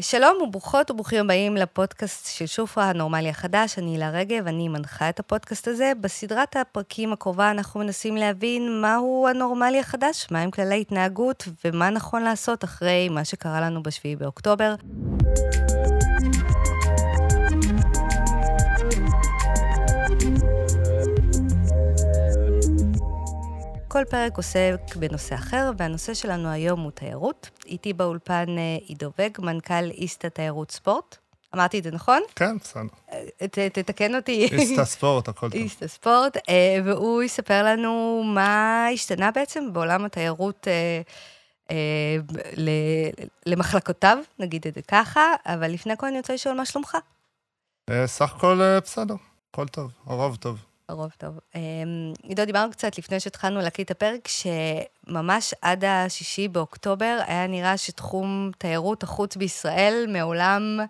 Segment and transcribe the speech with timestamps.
[0.00, 5.20] שלום וברוכות וברוכים הבאים לפודקאסט של שופרה, הנורמלי החדש, אני הילה רגב, אני מנחה את
[5.20, 5.92] הפודקאסט הזה.
[6.00, 12.64] בסדרת הפרקים הקרובה אנחנו מנסים להבין מהו הנורמלי החדש, מהם כללי התנהגות ומה נכון לעשות
[12.64, 14.74] אחרי מה שקרה לנו ב-7 באוקטובר.
[23.94, 27.50] כל פרק עוסק בנושא אחר, והנושא שלנו היום הוא תיירות.
[27.66, 31.16] איתי באולפן אה, עידו וג, מנכ"ל איסטה תיירות ספורט.
[31.54, 32.22] אמרתי את זה נכון?
[32.36, 32.82] כן, בסדר.
[33.12, 34.48] אה, תתקן אותי.
[34.52, 35.60] איסטה ספורט, הכל טוב.
[35.60, 40.66] איסטה ספורט, אה, והוא יספר לנו מה השתנה בעצם בעולם התיירות
[43.46, 46.96] למחלקותיו, נגיד את זה ככה, אבל לפני כל אני רוצה לשאול מה שלומך.
[48.06, 49.14] סך הכל בסדר,
[49.50, 50.73] הכל טוב, הרוב טוב.
[50.88, 51.38] הרוב טוב.
[51.54, 51.60] אמ,
[52.22, 58.50] עידו, דיברנו קצת לפני שהתחלנו להקליט את הפרק, שממש עד השישי באוקטובר היה נראה שתחום
[58.58, 60.80] תיירות החוץ בישראל מעולם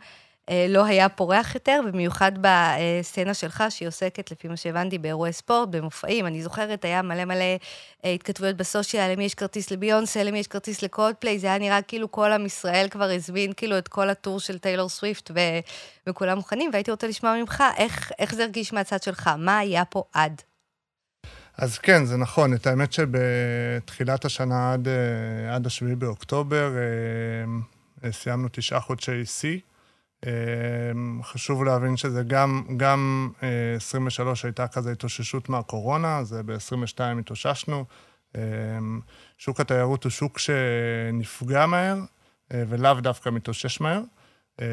[0.68, 6.26] לא היה פורח יותר, במיוחד בסצנה שלך, שהיא עוסקת, לפי מה שהבנתי, באירועי ספורט, במופעים.
[6.26, 7.44] אני זוכרת, היה מלא מלא
[8.04, 12.12] אה, התכתבויות בסושיאל, למי יש כרטיס לביונסה, למי יש כרטיס לקולדפליי, זה היה נראה כאילו
[12.12, 15.38] כל עם ישראל כבר הזמין כאילו את כל הטור של טיילור סוויפט, ו...
[16.06, 20.02] וכולם מוכנים, והייתי רוצה לשמוע ממך איך, איך זה הרגיש מהצד שלך, מה היה פה
[20.12, 20.42] עד?
[21.58, 22.54] אז כן, זה נכון.
[22.54, 26.72] את האמת שבתחילת השנה עד, אה, עד השביעי באוקטובר,
[28.10, 29.58] סיימנו תשעה חודשי שיא.
[30.26, 33.30] אמ, חשוב להבין שזה גם, גם
[33.76, 37.84] 23 אה, הייתה כזה התאוששות מהקורונה, זה ב-22 התאוששנו.
[38.34, 39.00] אמ,
[39.38, 41.96] שוק התיירות הוא שוק שנפגע מהר,
[42.52, 44.00] אה, ולאו דווקא מתאושש מהר,
[44.60, 44.66] אמ,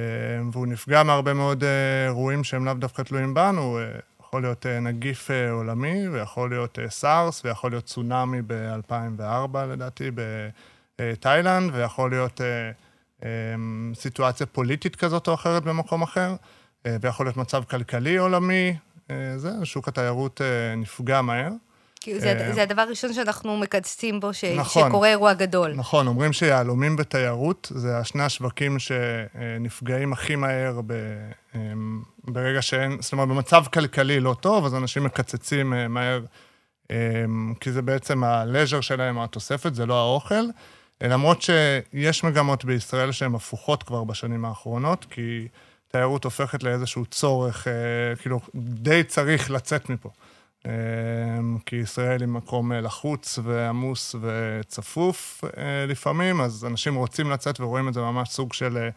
[0.52, 3.80] והוא נפגע מהרבה מאוד אה, אירועים שהם לאו דווקא תלויים בנו.
[4.20, 10.12] יכול להיות נגיף עולמי, ויכול להיות סארס, ויכול להיות צונאמי ב-2004, לדעתי,
[11.00, 12.42] בתאילנד, ויכול להיות...
[13.24, 16.36] אמ, סיטואציה פוליטית כזאת או אחרת במקום אחר,
[16.86, 18.76] אה, ויכול להיות מצב כלכלי עולמי,
[19.12, 21.52] אה, זה, שוק התיירות אה, נפגע מהר.
[22.02, 25.74] כאילו זה, זה הדבר הראשון שאנחנו מקצצים בו, ש, נכון, שקורה אירוע גדול.
[25.74, 30.94] נכון, אומרים שיהלומים בתיירות זה השני השווקים שנפגעים הכי מהר ב,
[31.56, 36.22] אמ, ברגע שאין, זאת אומרת, במצב כלכלי לא טוב, אז אנשים מקצצים מהר,
[36.92, 40.44] אמ, כי זה בעצם הלז'ר שלהם, התוספת, זה לא האוכל.
[41.01, 45.47] למרות שיש מגמות בישראל שהן הפוכות כבר בשנים האחרונות, כי
[45.91, 50.09] תיירות הופכת לאיזשהו צורך, אה, כאילו, די צריך לצאת מפה.
[50.66, 50.72] אה,
[51.66, 55.44] כי ישראל היא מקום אה, לחוץ ועמוס וצפוף
[55.88, 58.89] לפעמים, אז אנשים רוצים לצאת ורואים את זה ממש סוג של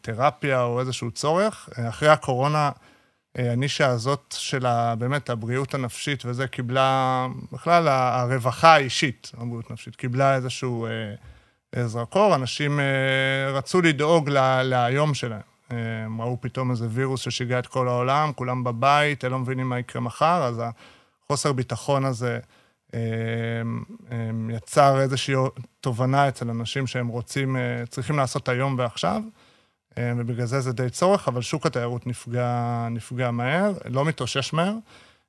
[0.00, 1.68] תרפיה או איזשהו צורך.
[1.88, 2.70] אחרי הקורונה,
[3.36, 4.66] הנישה הזאת של
[4.98, 10.86] באמת הבריאות הנפשית וזה קיבלה, בכלל הרווחה האישית, הבריאות הנפשית, קיבלה איזשהו
[11.76, 14.30] אה, זרקור, אנשים אה, רצו לדאוג
[14.62, 15.40] להיום שלהם.
[15.70, 19.78] הם ראו פתאום איזה וירוס ששיגע את כל העולם, כולם בבית, הם לא מבינים מה
[19.78, 20.62] יקרה מחר, אז
[21.24, 22.38] החוסר ביטחון הזה
[24.48, 25.34] יצר איזושהי
[25.80, 27.56] תובנה אצל אנשים שהם רוצים,
[27.88, 29.22] צריכים לעשות היום ועכשיו.
[29.98, 34.74] אה, ובגלל זה זה די צורך, אבל שוק התיירות נפגע, נפגע מהר, לא מתאושש מהר,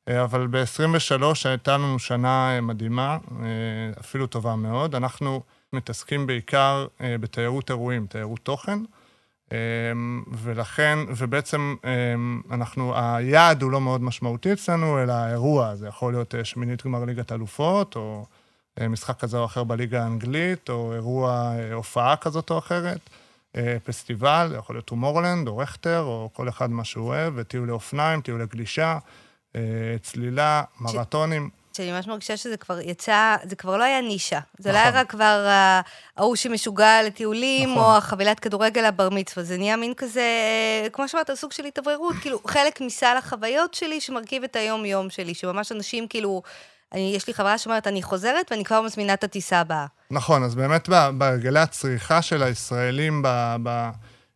[0.08, 3.18] אה, אבל ב-23 הייתה לנו שנה אה, מדהימה,
[4.00, 4.96] אפילו טובה מאוד.
[4.96, 5.42] אנחנו
[5.74, 8.80] מתעסקים בעיקר בתיירות אירועים, תיירות תוכן,
[10.32, 11.76] ולכן, ובעצם
[12.52, 17.32] אנחנו, היעד הוא לא מאוד משמעותי אצלנו, אלא האירוע, זה יכול להיות שמינית גמר ליגת
[17.32, 18.26] אלופות, או
[18.90, 23.00] משחק כזה או אחר בליגה האנגלית, או אירוע, הופעה כזאת או אחרת.
[23.58, 28.22] אה, פסטיבל, יכול להיות טומורלנד או בכטר, או כל אחד מה שהוא אוהב, וטיולי אופניים,
[28.22, 28.98] טיולי גלישה,
[29.56, 29.62] אה,
[30.02, 31.50] צלילה, מרתונים.
[31.74, 34.40] שאני ממש מרגישה שזה כבר יצא, זה כבר לא היה נישה.
[34.58, 35.00] זה לא היה נכון.
[35.00, 35.48] רק כבר
[36.18, 37.84] ההוא שמשוגע לטיולים, נכון.
[37.84, 39.44] או החבילת כדורגל הבר מצווה.
[39.44, 40.24] זה נהיה מין כזה,
[40.94, 45.72] כמו שאמרת, סוג של התאווררות, כאילו, חלק מסל החוויות שלי שמרכיב את היום-יום שלי, שממש
[45.72, 46.42] אנשים כאילו...
[46.94, 49.86] אני, יש לי חברה שאומרת, אני חוזרת ואני כבר מזמינה את הטיסה הבאה.
[50.12, 53.24] נכון, אז באמת בהרגלי הצריכה של הישראלים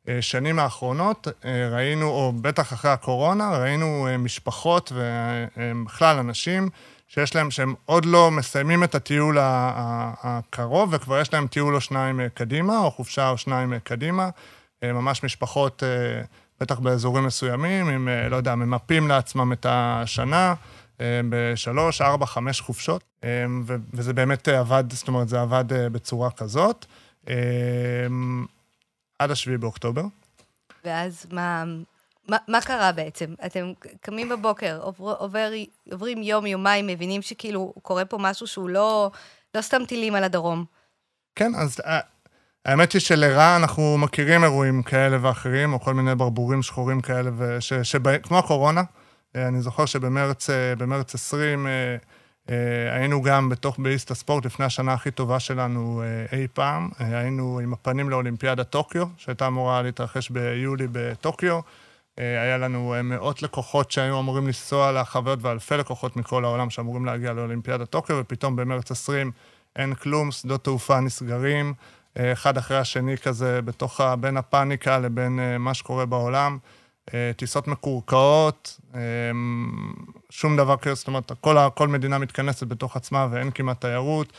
[0.05, 6.69] בשנים האחרונות, אה, ראינו, או בטח אחרי הקורונה, ראינו אה, משפחות ובכלל אנשים
[7.07, 12.19] שיש להם, שהם עוד לא מסיימים את הטיול הקרוב, וכבר יש להם טיול או שניים
[12.19, 14.29] אה, קדימה, או חופשה או שניים קדימה.
[14.83, 15.83] ממש משפחות,
[16.61, 20.53] בטח באזורים מסוימים, אם, לא יודע, ממפים לעצמם את השנה.
[21.01, 23.45] אה, בשלוש, ארבע, חמש חופשות, אה,
[23.93, 26.85] וזה באמת עבד, זאת אומרת, זה עבד אה, בצורה כזאת,
[29.19, 30.01] עד השביעי באוקטובר.
[30.85, 31.63] ואז מה,
[32.29, 33.33] מה, מה קרה בעצם?
[33.45, 33.71] אתם
[34.01, 35.51] קמים בבוקר, עובר, עובר,
[35.91, 39.11] עוברים יום, יומיים, מבינים שכאילו קורה פה משהו שהוא לא,
[39.55, 40.65] לא סתם טילים על הדרום.
[41.35, 41.81] כן, אז
[42.65, 47.73] האמת היא שלרע אנחנו מכירים אירועים כאלה ואחרים, או כל מיני ברבורים שחורים כאלה, וש,
[47.73, 48.81] שבא, כמו הקורונה.
[49.35, 51.67] אני זוכר שבמרץ 20
[52.91, 56.89] היינו גם בתוך באיסט הספורט, לפני השנה הכי טובה שלנו אי פעם.
[56.99, 61.59] היינו עם הפנים לאולימפיאדת טוקיו, שהייתה אמורה להתרחש ביולי בטוקיו.
[62.17, 67.89] היה לנו מאות לקוחות שהיו אמורים לנסוע לחוויות, ואלפי לקוחות מכל העולם שאמורים להגיע לאולימפיאדת
[67.89, 69.31] טוקיו, ופתאום במרץ 20
[69.75, 71.73] אין כלום, שדות תעופה נסגרים,
[72.17, 76.57] אחד אחרי השני כזה, בתוך, בין הפאניקה לבין מה שקורה בעולם.
[77.35, 78.79] טיסות מקורקעות,
[80.29, 84.33] שום דבר כזה, זאת אומרת, כל, כל מדינה מתכנסת בתוך עצמה ואין כמעט תיירות,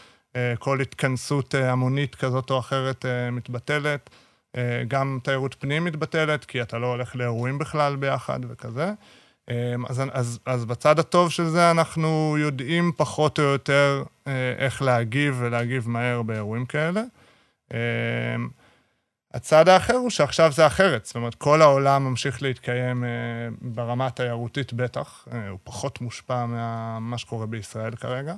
[0.59, 4.11] כל התכנסות המונית כזאת או אחרת מתבטלת.
[4.89, 8.93] גם תיירות פנים מתבטלת, כי אתה לא הולך לאירועים בכלל ביחד וכזה.
[9.89, 14.03] אז, אז, אז בצד הטוב של זה, אנחנו יודעים פחות או יותר
[14.59, 17.03] איך להגיב ולהגיב מהר באירועים כאלה.
[19.35, 23.05] הצד האחר הוא שעכשיו זה אחרת, זאת אומרת, כל העולם ממשיך להתקיים
[23.61, 28.35] ברמה התיירותית בטח, הוא פחות מושפע ממה שקורה בישראל כרגע.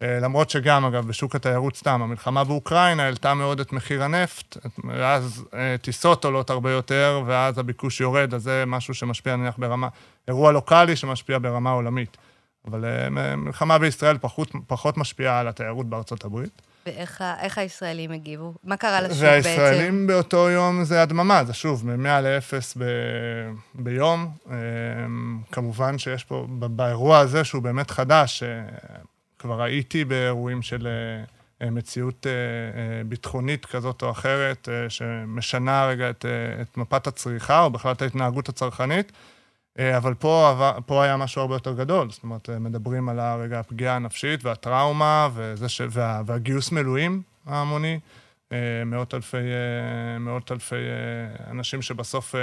[0.00, 4.56] למרות שגם, אגב, בשוק התיירות סתם, המלחמה באוקראינה העלתה מאוד את מחיר הנפט,
[4.88, 5.44] ואז
[5.82, 9.88] טיסות עולות הרבה יותר, ואז הביקוש יורד, אז זה משהו שמשפיע נניח ברמה,
[10.28, 12.16] אירוע לוקאלי שמשפיע ברמה עולמית.
[12.68, 12.84] אבל
[13.36, 16.62] מלחמה בישראל פחות, פחות משפיעה על התיירות בארצות הברית.
[16.86, 18.54] ואיך הישראלים הגיבו?
[18.64, 19.48] מה קרה לשוק בעצם?
[19.48, 22.84] והישראלים באותו יום זה הדממה, זה שוב, מ-100 ל-0 ב...
[23.74, 24.30] ביום.
[25.52, 28.42] כמובן שיש פה, באירוע הזה, שהוא באמת חדש,
[29.38, 30.88] כבר הייתי באירועים של
[31.60, 32.26] מציאות
[33.06, 36.24] ביטחונית כזאת או אחרת, שמשנה רגע את,
[36.60, 39.12] את מפת הצריכה, או בכלל את ההתנהגות הצרכנית,
[39.78, 42.10] אבל פה, פה היה משהו הרבה יותר גדול.
[42.10, 45.80] זאת אומרת, מדברים על הרגע הפגיעה הנפשית והטראומה, וזה ש...
[45.90, 46.22] וה...
[46.26, 48.00] והגיוס מילואים ההמוני,
[48.86, 49.36] מאות אלפי,
[50.20, 50.76] מאות אלפי
[51.50, 52.34] אנשים שבסוף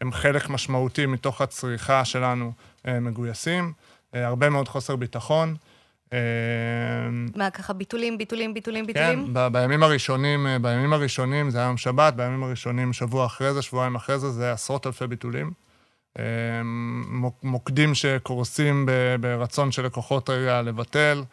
[0.00, 2.52] הם חלק משמעותי מתוך הצריכה שלנו
[2.84, 3.72] מגויסים,
[4.12, 5.56] הרבה מאוד חוסר ביטחון.
[7.36, 9.34] מה, ככה ביטולים, ביטולים, ביטולים, ביטולים?
[9.34, 13.94] כן, בימים הראשונים, בימים הראשונים, זה היה יום שבת, בימים הראשונים, שבוע אחרי זה, שבועיים
[13.94, 15.65] אחרי זה, זה עשרות אלפי ביטולים.
[17.42, 18.88] מוקדים שקורסים
[19.20, 21.24] ברצון של לקוחות רגע לבטל,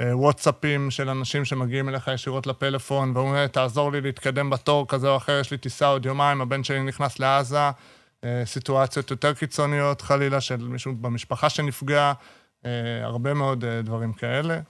[0.00, 5.38] וואטסאפים של אנשים שמגיעים אליך ישירות לפלאפון, ואומרים, תעזור לי להתקדם בתור כזה או אחר,
[5.40, 7.70] יש לי טיסה עוד יומיים, הבן שלי נכנס לעזה,
[8.44, 12.12] סיטואציות יותר קיצוניות, חלילה, של מישהו במשפחה שנפגע,
[13.02, 14.60] הרבה מאוד דברים כאלה.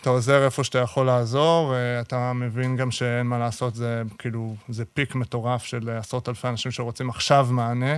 [0.00, 4.84] אתה עוזר איפה שאתה יכול לעזור, אתה מבין גם שאין מה לעשות, זה כאילו, זה
[4.84, 7.96] פיק מטורף של עשרות אלפי אנשים שרוצים עכשיו מענה.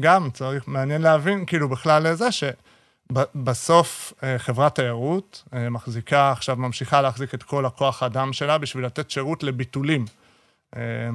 [0.00, 7.42] גם צריך, מעניין להבין, כאילו, בכלל לזה שבסוף חברת תיירות מחזיקה, עכשיו ממשיכה להחזיק את
[7.42, 10.04] כל הכוח האדם שלה בשביל לתת שירות לביטולים.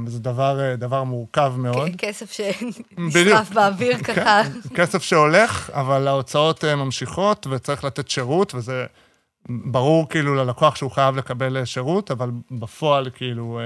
[0.05, 1.91] זה דבר, דבר מורכב מאוד.
[1.97, 4.41] כסף שנשרף באוויר ככה.
[4.75, 8.85] כסף שהולך, אבל ההוצאות ממשיכות וצריך לתת שירות, וזה
[9.49, 13.59] ברור כאילו ללקוח שהוא חייב לקבל שירות, אבל בפועל כאילו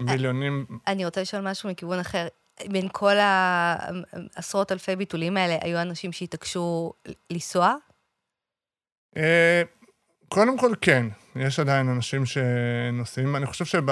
[0.00, 0.66] מיליונים...
[0.86, 2.26] אני רוצה לשאול משהו מכיוון אחר.
[2.68, 6.92] בין כל העשרות אלפי ביטולים האלה, היו אנשים שהתעקשו
[7.30, 7.74] לנסוע?
[10.28, 11.06] קודם כל, כן.
[11.36, 13.36] יש עדיין אנשים שנוסעים.
[13.36, 13.84] אני חושב שב...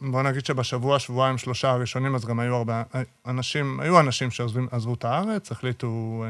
[0.00, 2.82] בוא נגיד שבשבוע, שבועיים, שלושה הראשונים, אז גם היו הרבה
[3.26, 6.24] אנשים, היו אנשים שעזבו את הארץ, החליטו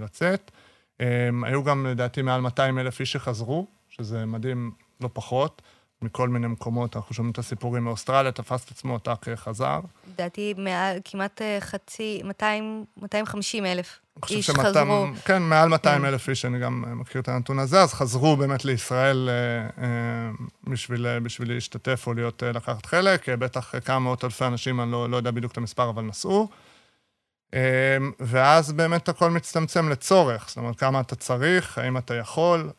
[0.00, 0.50] לצאת.
[1.44, 4.70] היו גם, לדעתי, מעל 200 אלף איש שחזרו, שזה מדהים
[5.00, 5.62] לא פחות.
[6.02, 9.80] מכל מיני מקומות, אנחנו שומעים את הסיפורים מאוסטרליה, תפס את עצמו, טאק חזר.
[10.12, 10.54] לדעתי,
[11.04, 14.00] כמעט חצי, 200, 250 אלף
[14.30, 15.06] איש חזרו.
[15.24, 19.28] כן, מעל 200 אלף איש, אני גם מכיר את הנתון הזה, אז חזרו באמת לישראל
[20.64, 25.16] בשביל, בשביל להשתתף או להיות, לקחת חלק, בטח כמה מאות אלפי אנשים, אני לא, לא
[25.16, 26.48] יודע בדיוק את המספר, אבל נסעו.
[28.20, 32.70] ואז באמת הכל מצטמצם לצורך, זאת אומרת, כמה אתה צריך, האם אתה יכול.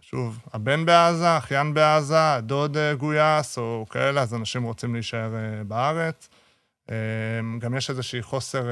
[0.00, 5.30] שוב, הבן בעזה, אחיין בעזה, הדוד גויס, או כאלה, אז אנשים רוצים להישאר
[5.66, 6.28] בארץ.
[7.58, 8.62] גם יש איזושהי חוסר,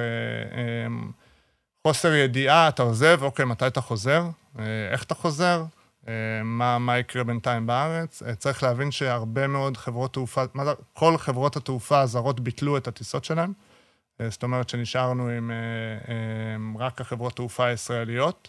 [1.87, 4.25] חוסר ידיעה, אתה עוזב, אוקיי, מתי אתה חוזר?
[4.93, 5.65] איך אתה חוזר?
[6.45, 8.23] מה, מה יקרה בינתיים בארץ?
[8.39, 13.53] צריך להבין שהרבה מאוד חברות תעופה, מה כל חברות התעופה הזרות ביטלו את הטיסות שלהן.
[14.29, 18.49] זאת אומרת שנשארנו עם רק החברות תעופה הישראליות.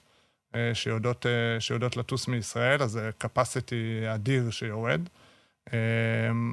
[0.73, 1.25] שיודעות,
[1.59, 5.01] שיודעות לטוס מישראל, אז זה capacity אדיר שיורד.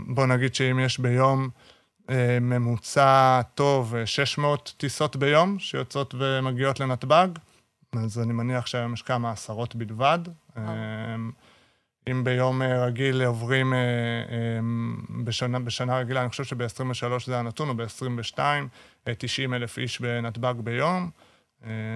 [0.07, 1.49] בוא נגיד שאם יש ביום
[2.41, 7.29] ממוצע טוב 600 טיסות ביום שיוצאות ומגיעות לנתב"ג,
[7.93, 10.19] אז אני מניח שהיום יש כמה עשרות בלבד.
[12.11, 13.73] אם ביום רגיל עוברים,
[15.25, 18.39] בשנה, בשנה רגילה, אני חושב שב-23 זה הנתון, או ב-22,
[19.19, 21.11] 90 אלף איש בנתב"ג ביום,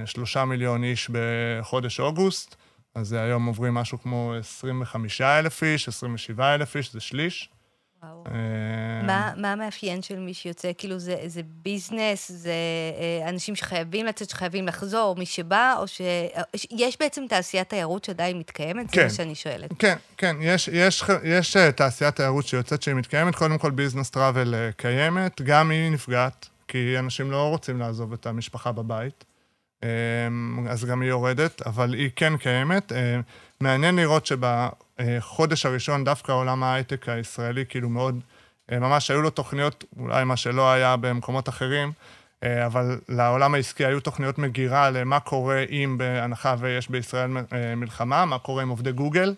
[0.06, 2.56] שלושה מיליון איש בחודש אוגוסט,
[2.94, 7.50] אז היום עוברים משהו כמו 25 אלף איש, 27 אלף איש, זה שליש.
[8.26, 10.70] אה, מה המאפיין של מי שיוצא?
[10.78, 12.52] כאילו, זה ביזנס, זה
[13.22, 18.90] אה, אנשים שחייבים לצאת, שחייבים לחזור, מי שבא, או שיש בעצם תעשיית תיירות שעדיין מתקיימת?
[18.90, 19.00] כן.
[19.00, 19.70] זה מה שאני שואלת.
[19.78, 20.36] כן, כן,
[21.24, 23.34] יש אה, תעשיית תיירות שיוצאת שהיא מתקיימת.
[23.34, 28.72] קודם כל, ביזנס טראבל קיימת, גם היא נפגעת, כי אנשים לא רוצים לעזוב את המשפחה
[28.72, 29.24] בבית.
[30.68, 32.92] אז גם היא יורדת, אבל היא כן קיימת.
[33.60, 34.26] מעניין לראות
[35.00, 38.20] שבחודש הראשון דווקא עולם ההייטק הישראלי כאילו מאוד,
[38.72, 41.92] אה, ממש היו לו תוכניות, אולי מה שלא היה במקומות אחרים,
[42.42, 48.24] אה, אבל לעולם העסקי היו תוכניות מגירה למה קורה אם בהנחה ויש בישראל אה, מלחמה,
[48.24, 49.34] מה קורה עם עובדי גוגל,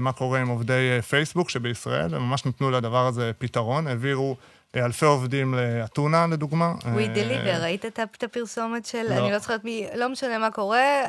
[0.00, 4.36] מה קורה עם עובדי פייסבוק שבישראל, הם ממש נתנו לדבר הזה פתרון, העבירו
[4.76, 6.74] אלפי עובדים לאתונה, לדוגמה.
[6.80, 9.14] We deliver, ראית את הפרסומת של, לא.
[9.14, 11.02] אני לא זוכרת מי, לא משנה מה קורה,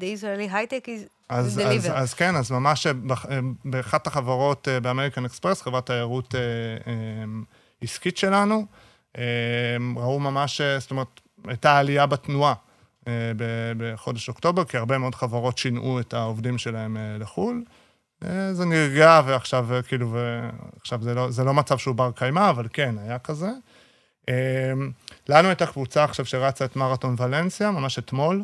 [0.00, 2.86] The Israeli High-Tech is אז, אז, אז כן, אז ממש
[3.64, 6.40] באחת החברות אה, באמריקן אקספרס, חברת תיירות אה,
[6.86, 7.24] אה,
[7.80, 8.66] עסקית שלנו,
[9.96, 12.54] ראו ממש, זאת אומרת, הייתה עלייה בתנועה
[13.76, 17.64] בחודש אוקטובר, כי הרבה מאוד חברות שינעו את העובדים שלהם לחו"ל.
[18.52, 22.94] זה נרגע, ועכשיו כאילו, ועכשיו זה לא, זה לא מצב שהוא בר קיימא, אבל כן,
[22.98, 23.50] היה כזה.
[25.28, 28.42] לנו הייתה קבוצה עכשיו שרצה את מרתון ולנסיה, ממש אתמול.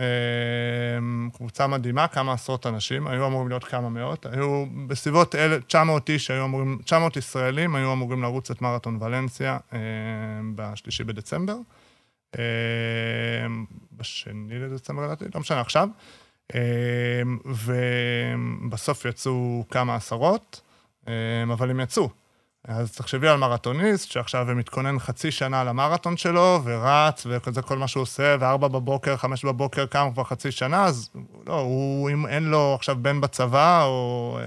[0.00, 5.34] אמ, קבוצה מדהימה, כמה עשרות אנשים, היו אמורים להיות כמה מאות, היו בסביבות
[5.66, 9.78] 900 איש, היו אמורים, 900 ישראלים היו אמורים לרוץ את מרתון ולנסיה אמ,
[10.56, 11.56] בשלישי בדצמבר.
[12.36, 12.40] אמ,
[13.92, 15.88] בשני לדצמבר לדעתי, לא משנה עכשיו.
[17.44, 20.60] ובסוף יצאו כמה עשרות,
[21.52, 22.21] אבל הם יצאו.
[22.64, 28.02] אז תחשבי על מרתוניסט, שעכשיו מתכונן חצי שנה למרתון שלו, ורץ, וזה כל מה שהוא
[28.02, 31.10] עושה, וארבע בבוקר, חמש בבוקר, קם כבר חצי שנה, אז
[31.46, 34.38] לא, הוא, אם אין לו עכשיו בן בצבא, או,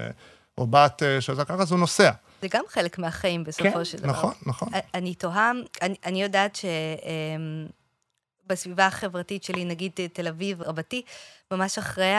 [0.58, 2.10] או בת אה, שזה ככה, אז הוא נוסע.
[2.42, 4.10] זה גם חלק מהחיים בסופו כן, של דבר.
[4.10, 4.68] נכון, נכון.
[4.94, 6.64] אני תוהה, אני, אני יודעת ש...
[6.64, 7.66] אמ,
[8.46, 11.02] בסביבה החברתית שלי, נגיד תל אביב רבתי,
[11.52, 12.12] ממש אחרי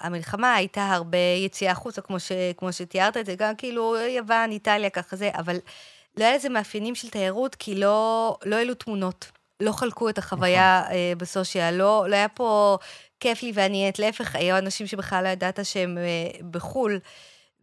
[0.00, 4.90] המלחמה הייתה הרבה יציאה החוצה, כמו, ש, כמו שתיארת את זה, גם כאילו יוון, איטליה,
[4.90, 5.56] ככה זה, אבל
[6.16, 9.30] לא היה לזה מאפיינים של תיירות, כי לא, לא העלו תמונות.
[9.60, 10.94] לא חלקו את החוויה נכון.
[10.96, 12.78] uh, בסושיאל, לא, לא היה פה
[13.20, 17.00] כיף לי ואני את להפך, היו אנשים שבכלל לא ידעת שהם uh, בחו"ל.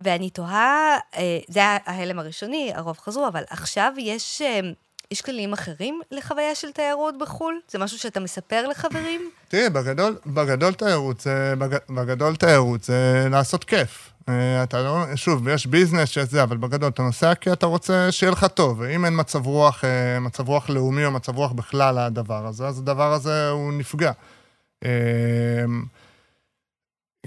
[0.02, 4.42] ואני תוהה, uh, זה היה ההלם הראשוני, הרוב חזרו, אבל עכשיו יש...
[4.42, 7.60] Uh, יש כללים אחרים לחוויה של תיירות בחו"ל?
[7.68, 9.30] זה משהו שאתה מספר לחברים?
[9.48, 14.12] תראי, בגדול, בגדול תיירות זה, בג, בגדול תיירות זה לעשות כיף.
[14.30, 18.32] אה, אתה לא, שוב, יש ביזנס שזה, אבל בגדול אתה נוסע כי אתה רוצה שיהיה
[18.32, 18.80] לך טוב.
[18.80, 22.80] ואם אין מצב רוח, אה, מצב רוח לאומי או מצב רוח בכלל לדבר הזה, אז
[22.80, 24.12] הדבר הזה הוא נפגע.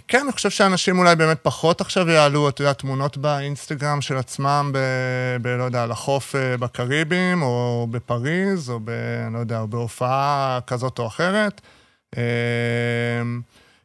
[0.09, 4.71] כן, אני חושב שאנשים אולי באמת פחות עכשיו יעלו, אתה יודע, תמונות באינסטגרם של עצמם,
[4.75, 4.79] ב...
[5.43, 8.91] ב לא יודע, על החוף אה, בקריבים, או בפריז, או ב...
[9.33, 11.61] לא יודע, או בהופעה כזאת או אחרת.
[12.17, 12.23] אה,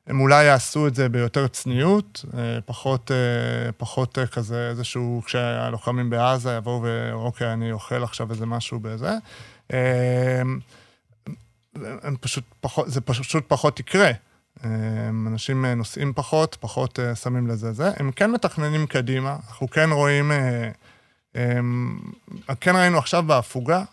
[0.08, 3.12] הם אולי יעשו את זה ביותר צניעות, אה, פחות,
[3.77, 9.12] פחות כזה איזשהו, כשהלוחמים בעזה יבואו ואוקיי, אני אוכל עכשיו איזה משהו בזה.
[11.75, 14.12] הם פשוט פחות, זה פשוט פחות יקרה.
[15.27, 17.91] אנשים אה, נוסעים פחות, פחות אה, שמים לזה זה.
[17.98, 20.70] הם כן מתכננים קדימה, אנחנו כן רואים, אה,
[22.62, 23.84] כן ראינו עכשיו בהפוגה,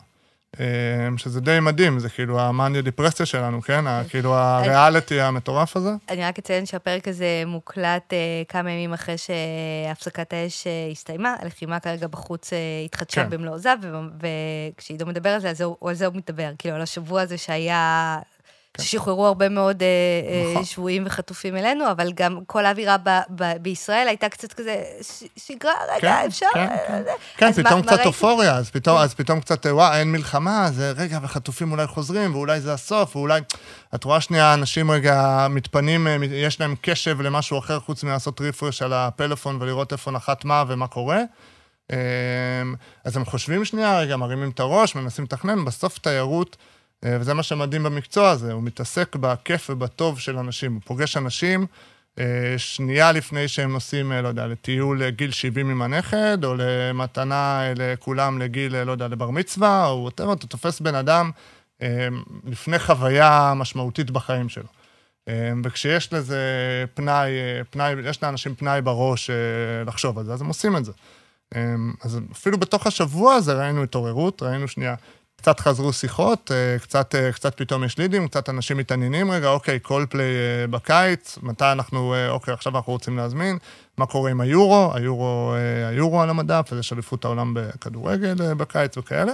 [1.17, 3.85] שזה די מדהים, זה כאילו המאניה דיפרסיה שלנו, כן?
[4.09, 5.91] כאילו הריאליטי המטורף הזה.
[6.09, 8.13] אני רק אציין שהפרק הזה מוקלט
[8.49, 12.51] כמה ימים אחרי שהפסקת האש הסתיימה, הלחימה כרגע בחוץ
[12.85, 13.31] התחדשה כן.
[13.31, 13.77] במלוא עוזב,
[14.21, 15.49] וכשעידו מדבר על זה,
[15.85, 18.19] על זה הוא מדבר, כאילו על השבוע הזה שהיה
[18.75, 18.83] כן.
[18.83, 20.65] ששחררו הרבה מאוד אה, אה, נכון.
[20.65, 25.73] שבויים וחטופים אלינו, אבל גם כל האווירה ב- ב- בישראל הייתה קצת כזה, ש- שגרה,
[25.89, 26.47] רגע, כן, אפשר...
[26.55, 27.03] כן, כן,
[27.37, 31.73] כן פתאום קצת אופוריה, אז פתאום, אז פתאום קצת, וואי, אין מלחמה, אז רגע, וחטופים
[31.73, 33.41] אולי חוזרים, ואולי זה הסוף, ואולי...
[33.95, 38.83] את רואה שנייה, אנשים רגע מתפנים, אה, יש להם קשב למשהו אחר, חוץ מלעשות רפרש
[38.83, 41.21] על הפלאפון ולראות איפה נחת מה ומה קורה.
[43.05, 46.57] אז הם חושבים שנייה, רגע, מרימים את הראש, מנסים לתכנן, בסוף תיירות...
[47.05, 50.75] אה, וזה מה שמדהים במקצוע הזה, הוא מתעסק בכיף ובטוב של אנשים.
[50.75, 51.67] הוא פוגש אנשים
[52.19, 57.63] אה, שנייה לפני שהם נוסעים, אה, לא יודע, לטיול לגיל 70 עם הנכד, או למתנה
[57.77, 61.31] לכולם לגיל, לא יודע, לבר מצווה, או whatever, אתה תופס בן אדם
[62.45, 64.67] לפני חוויה משמעותית בחיים שלו.
[65.65, 66.39] וכשיש לזה
[66.95, 67.31] פנאי,
[67.71, 69.31] פנאי, יש לאנשים פנאי בראש
[69.87, 70.93] לחשוב על זה, אז הם עושים את זה.
[72.05, 74.95] אז אפילו בתוך השבוע הזה ראינו התעוררות, ראינו שנייה,
[75.41, 76.51] קצת חזרו שיחות,
[76.83, 80.27] קצת, קצת פתאום יש לידים, קצת אנשים מתעניינים רגע, אוקיי, כל פליי
[80.71, 83.59] בקיץ, מתי אנחנו, אוקיי, עכשיו אנחנו רוצים להזמין,
[83.99, 85.55] מה קורה עם היורו, היורו,
[85.89, 89.33] היורו על המדף, אז יש אליפות העולם בכדורגל בקיץ וכאלה.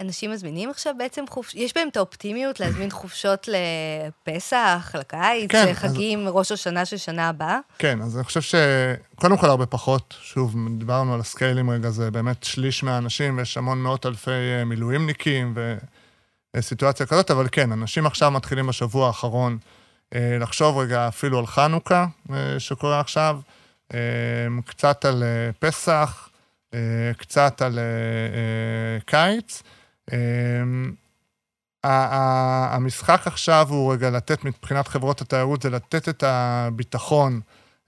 [0.00, 1.54] אנשים מזמינים עכשיו בעצם חופש...
[1.54, 6.32] יש בהם את האופטימיות להזמין חופשות לפסח, לקיץ, כן, לחגים, אז...
[6.34, 7.58] ראש השנה של שנה הבאה?
[7.78, 10.14] כן, אז אני חושב שקודם כל הרבה פחות.
[10.20, 15.54] שוב, דיברנו על הסקיילים רגע, זה באמת שליש מהאנשים, ויש המון מאות אלפי אה, מילואימניקים
[16.56, 19.58] וסיטואציה כזאת, אבל כן, אנשים עכשיו מתחילים בשבוע האחרון
[20.14, 23.40] אה, לחשוב רגע אפילו על חנוכה אה, שקורה עכשיו,
[24.66, 25.22] קצת על
[25.58, 26.28] פסח,
[27.16, 27.78] קצת על
[29.04, 29.62] קיץ.
[30.12, 30.92] אמ,
[31.84, 37.40] המשחק עכשיו הוא רגע לתת, מבחינת חברות התיירות, זה לתת את הביטחון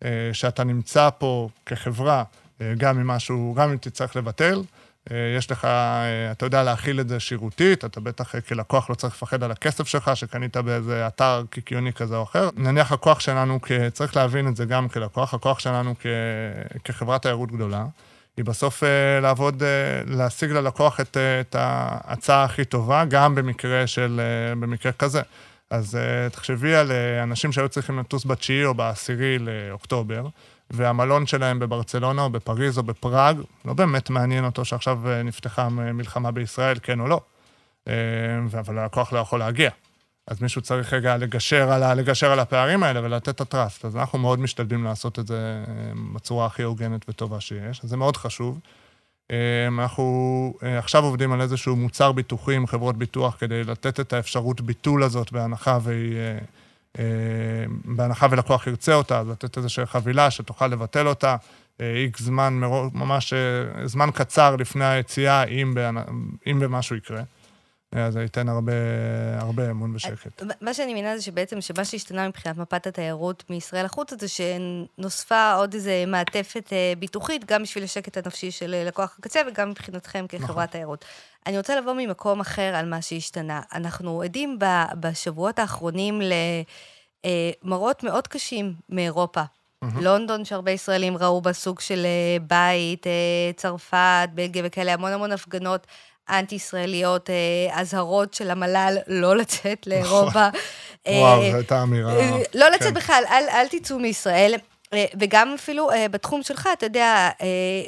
[0.05, 2.25] אה, שאתה נמצא פה כחברה,
[2.61, 4.63] אה, גם אם משהו, גם אם תצטרך לבטל.
[5.11, 5.69] אה, יש לך,
[6.31, 10.11] אתה יודע להכיל את זה שירותית, אתה בטח כלקוח לא צריך לפחד על הכסף שלך,
[10.15, 12.49] שקנית באיזה אתר קיקיוני כזה או אחר.
[12.57, 13.59] נניח הכוח שלנו,
[13.93, 15.95] צריך להבין את זה גם כלקוח, הכוח שלנו
[16.85, 17.85] כחברת תיירות גדולה.
[18.39, 19.69] היא בסוף אה, לעבוד, אה,
[20.07, 24.21] להשיג ללקוח את, אה, את ההצעה הכי טובה, גם במקרה של,
[24.61, 25.23] במקרה כזה.
[25.71, 25.99] אז
[26.33, 26.93] תחשבי על
[27.23, 30.27] אנשים שהיו צריכים לטוס בתשיעי או בעשירי לאוקטובר,
[30.71, 36.77] והמלון שלהם בברצלונה או בפריז או בפראג, לא באמת מעניין אותו שעכשיו נפתחה מלחמה בישראל,
[36.83, 37.21] כן או לא.
[38.61, 39.71] אבל הלקוח לא יכול להגיע.
[40.29, 43.85] אז מישהו צריך רגע לגשר על, לגשר על הפערים האלה ולתת את הטראסט.
[43.85, 47.97] אז אנחנו מאוד משתדלים לעשות את זה אה, בצורה הכי הוגנת וטובה שיש, אז זה
[47.97, 48.61] מאוד חשוב.
[49.31, 54.13] אה, אנחנו אה, עכשיו עובדים על איזשהו מוצר ביטוחי עם חברות ביטוח כדי לתת את
[54.13, 56.19] האפשרות ביטול הזאת בהנחה והיא...
[57.85, 61.37] בהנחה ולקוח ירצה אותה, אז לתת איזושהי חבילה שתוכל לבטל אותה
[61.81, 62.61] איקס זמן,
[62.95, 63.35] ממש
[63.85, 65.75] זמן קצר לפני היציאה, אם,
[66.47, 67.23] אם במשהו יקרה.
[67.93, 68.73] אז זה ייתן הרבה,
[69.39, 70.43] הרבה אמון ושקט.
[70.61, 75.75] מה שאני מבינה זה שבעצם, שמה שהשתנה מבחינת מפת התיירות מישראל החוצה, זה שנוספה עוד
[75.75, 80.51] איזה מעטפת אה, ביטוחית, גם בשביל השקט הנפשי של אה, לקוח הקצה וגם מבחינתכם כחברת
[80.51, 80.67] נכון.
[80.67, 81.05] תיירות.
[81.47, 83.61] אני רוצה לבוא ממקום אחר על מה שהשתנה.
[83.73, 84.59] אנחנו עדים
[85.01, 86.21] בשבועות האחרונים
[87.25, 89.43] למראות אה, מאוד קשים מאירופה.
[89.43, 90.01] Mm-hmm.
[90.01, 92.07] לונדון, שהרבה ישראלים ראו בה סוג של
[92.43, 93.07] בית,
[93.57, 95.87] צרפת, בלגיה וכאלה, המון המון הפגנות.
[96.31, 100.49] אנטי-ישראליות, אה, אזהרות של המל"ל לא לצאת לאירופה.
[101.09, 102.13] וואו, זו הייתה אמירה.
[102.17, 102.95] אה, לא לצאת כן.
[102.95, 104.55] בכלל, אל תצאו מישראל.
[104.93, 107.31] אה, וגם אפילו בתחום שלך, אתה יודע,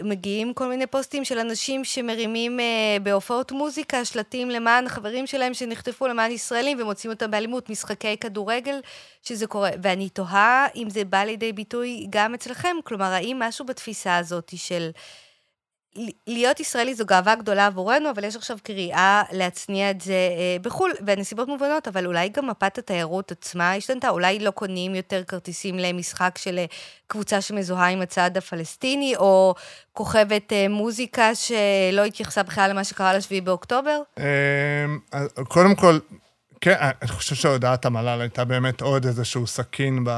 [0.02, 2.60] מגיעים כל מיני פוסטים של אנשים שמרימים
[3.02, 8.80] בהופעות מוזיקה שלטים למען חברים שלהם שנחטפו למען ישראלים ומוצאים אותם באלימות, משחקי כדורגל,
[9.22, 9.70] שזה קורה.
[9.82, 14.90] ואני תוהה אם זה בא לידי ביטוי גם אצלכם, כלומר, האם משהו בתפיסה הזאת של...
[16.26, 20.92] להיות ישראלי זו גאווה גדולה עבורנו, אבל יש עכשיו קריאה להצניע את זה אה, בחו"ל,
[21.06, 26.38] והנסיבות מובנות, אבל אולי גם מפת התיירות עצמה השתנתה, אולי לא קונים יותר כרטיסים למשחק
[26.38, 26.64] של אה,
[27.06, 29.54] קבוצה שמזוהה עם הצד הפלסטיני, או
[29.92, 34.00] כוכבת אה, מוזיקה שלא התייחסה בכלל למה שקרה לשביעי באוקטובר?
[34.18, 34.24] אמ,
[35.48, 35.98] קודם כל,
[36.60, 40.10] כן, אני חושב שהודעת המל"ל הייתה באמת עוד איזשהו סכין, ב,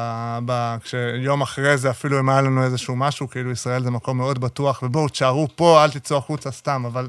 [0.46, 4.40] ב, כשיום אחרי זה אפילו אם היה לנו איזשהו משהו, כאילו ישראל זה מקום מאוד
[4.40, 7.08] בטוח, ובואו, תשארו פה, אל תצאו החוצה סתם, אבל...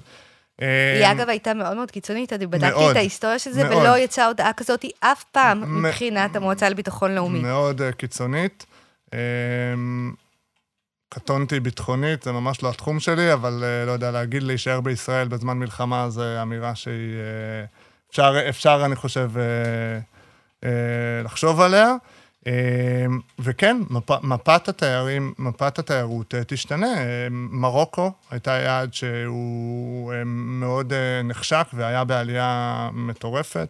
[0.61, 3.77] אה, היא אגב הייתה מאוד מאוד קיצונית, אני בדקתי את ההיסטוריה של זה, מאוד.
[3.77, 7.39] ולא יצאה הודעה כזאת אף פעם מבחינת המועצה לביטחון לאומי.
[7.39, 8.65] מאוד uh, קיצונית.
[9.09, 9.15] Um,
[11.09, 15.57] קטונתי ביטחונית, זה ממש לא התחום שלי, אבל uh, לא יודע, להגיד להישאר בישראל בזמן
[15.57, 17.15] מלחמה, זו אמירה שהיא...
[18.13, 19.99] אפשר, אפשר אני חושב, אה,
[20.63, 21.95] אה, לחשוב עליה.
[22.47, 23.05] אה,
[23.39, 26.95] וכן, מפ, מפת התיירים, מפת התיירות תשתנה.
[27.31, 33.67] מרוקו הייתה יעד שהוא מאוד נחשק והיה בעלייה מטורפת.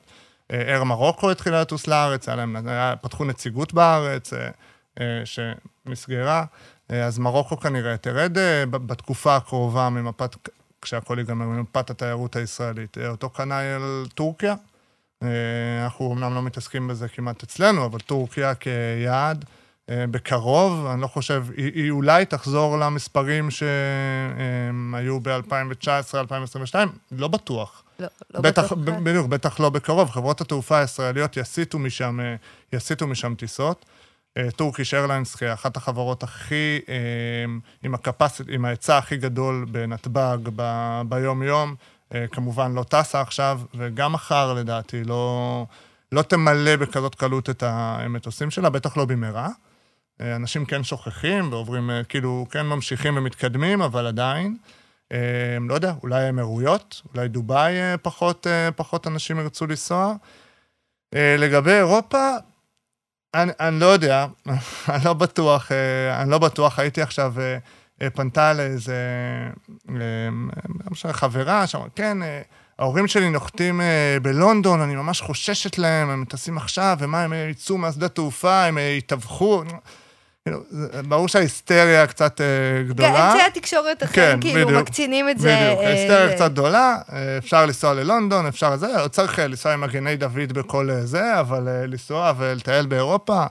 [0.51, 4.34] אר מרוקו התחילה לטוס לארץ, היה להם, היה, פתחו נציגות בארץ
[5.25, 6.45] שנסגרה.
[6.89, 8.38] אז מרוקו כנראה תרד
[8.69, 10.36] בתקופה הקרובה ממפת
[10.84, 12.98] כשהכול ייגמר ממפת התיירות הישראלית.
[12.98, 14.56] אה, אותו כנ"ל טורקיה.
[15.24, 15.28] אה,
[15.84, 19.46] אנחנו אמנם לא מתעסקים בזה כמעט אצלנו, אבל טורקיה כיעד.
[19.89, 26.76] אה, בקרוב, אני לא חושב, היא, היא אולי תחזור למספרים שהיו ב-2019-2022,
[27.12, 27.84] לא בטוח.
[28.00, 29.00] לא, לא בטח, בטוח.
[29.04, 30.10] בדיוק, בטח לא בקרוב.
[30.10, 32.19] חברות התעופה הישראליות יסיטו משם,
[32.74, 33.86] יסיטו משם טיסות.
[34.56, 36.96] טורקיש איירליינס כאחת החברות הכי, אה,
[37.84, 40.38] עם הקפסיט, עם ההיצע הכי גדול בנתב"ג
[41.10, 41.76] ביום-יום,
[42.13, 45.65] אה, כמובן לא טסה עכשיו, וגם מחר לדעתי לא,
[46.12, 49.50] לא תמלא בכזאת קלות את המטוסים שלה, בטח לא במהרה.
[50.22, 54.58] אה, אנשים כן שוכחים ועוברים, אה, כאילו, כן ממשיכים ומתקדמים, אבל עדיין.
[55.69, 60.13] לא יודע, אולי האמירויות, אולי דובאי פחות, פחות אנשים ירצו לנסוע.
[61.15, 62.36] לגבי אירופה,
[63.34, 64.26] אני, אני לא יודע,
[64.89, 65.72] אני לא בטוח,
[66.12, 67.34] אני לא בטוח, הייתי עכשיו,
[68.13, 68.96] פנתה לאיזה,
[69.89, 72.17] לא משנה, חברה, שאמרה, כן,
[72.80, 77.78] ההורים שלי נוחתים אה, בלונדון, אני ממש חוששת להם, הם טסים עכשיו, ומה, הם יצאו
[77.78, 79.63] מהשדה תעופה, הם יתווכו.
[80.45, 80.60] כאילו,
[81.08, 83.10] ברור שההיסטריה קצת אה, גדולה.
[83.10, 85.56] כן, אמצעי התקשורת אחרים כן, כאילו בדיוק, מקצינים את זה.
[85.62, 86.97] בדיוק, ההיסטריה אה, קצת גדולה,
[87.38, 92.34] אפשר לנסוע ללונדון, אפשר לזה, עוד צריך לנסוע עם מגני דוד בכל זה, אבל לנסוע
[92.38, 93.45] ולטייל באירופה,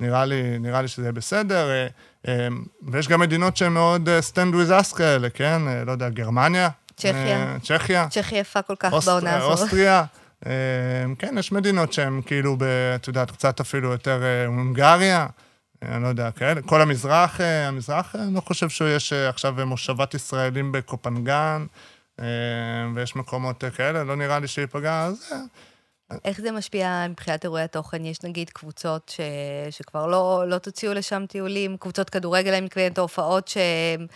[0.00, 1.68] נראה לי, נראה לי שזה יהיה בסדר.
[2.82, 5.62] ויש גם מדינות שהן מאוד stand with us כאלה, כן?
[5.86, 7.36] לא יודע, גרמניה, צ'כיה.
[7.36, 8.06] אה, צ'כיה.
[8.10, 9.50] צ'כיה יפה כל כך בעונה הזאת.
[9.50, 10.04] אוסטריה.
[10.46, 10.52] אה,
[11.18, 12.56] כן, יש מדינות שהן כאילו,
[12.94, 15.26] את יודעת, קצת אפילו יותר אה, הונגריה,
[15.82, 16.62] אני לא יודע, כאלה.
[16.62, 21.66] כל המזרח, המזרח, אני לא חושב שיש עכשיו מושבת ישראלים בקופנגן,
[22.94, 25.32] ויש מקומות כאלה, לא נראה לי שייפגע, אז...
[26.24, 28.04] איך זה משפיע מבחינת אירועי התוכן?
[28.04, 29.20] יש נגיד קבוצות ש...
[29.70, 34.06] שכבר לא, לא תוציאו לשם טיולים, קבוצות כדורגל, אני מתכוונת, הופעות שהן...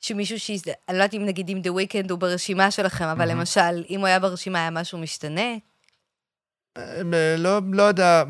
[0.00, 0.50] שמישהו ש...
[0.50, 4.06] אני לא יודעת אם נגיד אם The Weeknd הוא ברשימה שלכם, אבל למשל, אם הוא
[4.06, 5.54] היה ברשימה, היה משהו משתנה?
[6.76, 7.02] אה,
[7.38, 8.24] לא, לא יודע,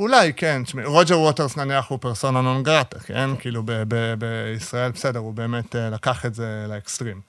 [0.00, 0.62] אולי, כן.
[0.84, 3.30] רוג'ר ווטרס נניח הוא פרסונה נון גרטה, כן?
[3.38, 3.62] כאילו
[4.18, 7.20] בישראל, בסדר, הוא באמת אה, לקח את זה לאקסטרים.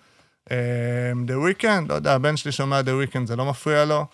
[0.51, 4.05] אה, The Weeknd, לא יודע, הבן שלי שומע The Weeknd, זה לא מפריע לו.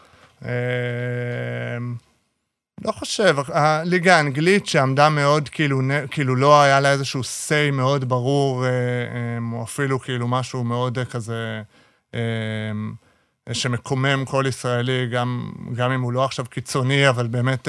[2.86, 8.66] לא חושב, הליגה האנגלית שעמדה מאוד, כאילו, כאילו לא היה לה איזשהו say מאוד ברור,
[8.66, 11.62] אה, אה, או אפילו כאילו משהו מאוד אה, כזה,
[13.52, 17.68] שמקומם כל ישראלי, גם, גם אם הוא לא עכשיו קיצוני, אבל באמת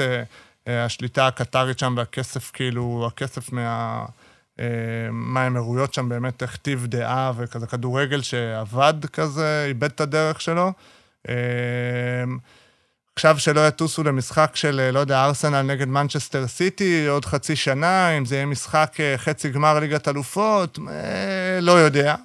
[0.67, 4.05] השליטה הקטרית שם והכסף, כאילו, הכסף מה...
[5.11, 10.71] מהאמירויות שם באמת הכתיב דעה וכזה כדורגל שעבד כזה, איבד את הדרך שלו.
[13.19, 18.09] עכשיו שלא יטוסו למשחק של, אה, לא יודע, ארסנל נגד מנצ'סטר סיטי עוד חצי שנה,
[18.09, 22.15] אם זה יהיה משחק אה, חצי גמר ליגת אלופות, אה, לא יודע.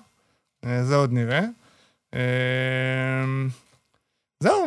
[0.82, 1.42] זה עוד נראה.
[4.44, 4.66] זהו,